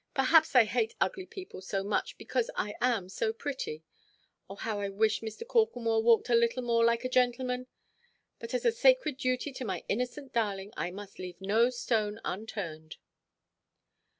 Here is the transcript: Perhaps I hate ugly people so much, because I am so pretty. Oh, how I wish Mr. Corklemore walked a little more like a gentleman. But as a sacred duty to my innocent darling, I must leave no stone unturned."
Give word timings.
Perhaps 0.15 0.55
I 0.55 0.63
hate 0.63 0.95
ugly 0.99 1.27
people 1.27 1.61
so 1.61 1.83
much, 1.83 2.17
because 2.17 2.49
I 2.55 2.73
am 2.81 3.07
so 3.07 3.31
pretty. 3.31 3.83
Oh, 4.49 4.55
how 4.55 4.79
I 4.79 4.89
wish 4.89 5.21
Mr. 5.21 5.45
Corklemore 5.45 6.01
walked 6.01 6.27
a 6.29 6.33
little 6.33 6.63
more 6.63 6.83
like 6.83 7.05
a 7.05 7.07
gentleman. 7.07 7.67
But 8.39 8.55
as 8.55 8.65
a 8.65 8.71
sacred 8.71 9.15
duty 9.17 9.51
to 9.51 9.63
my 9.63 9.83
innocent 9.87 10.33
darling, 10.33 10.73
I 10.75 10.89
must 10.89 11.19
leave 11.19 11.39
no 11.39 11.69
stone 11.69 12.19
unturned." 12.25 12.95